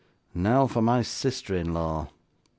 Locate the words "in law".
1.55-2.09